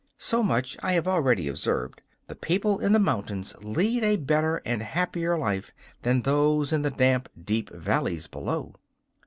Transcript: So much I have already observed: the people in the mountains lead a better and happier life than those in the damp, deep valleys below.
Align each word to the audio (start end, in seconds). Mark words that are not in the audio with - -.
So 0.17 0.41
much 0.41 0.75
I 0.81 0.93
have 0.93 1.07
already 1.07 1.47
observed: 1.47 2.01
the 2.25 2.33
people 2.35 2.79
in 2.79 2.91
the 2.91 2.97
mountains 2.97 3.53
lead 3.63 4.03
a 4.03 4.15
better 4.15 4.59
and 4.65 4.81
happier 4.81 5.37
life 5.37 5.75
than 6.01 6.23
those 6.23 6.73
in 6.73 6.81
the 6.81 6.89
damp, 6.89 7.29
deep 7.39 7.69
valleys 7.69 8.25
below. 8.25 8.73